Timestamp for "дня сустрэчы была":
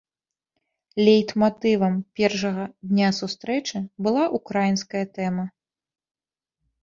2.93-4.23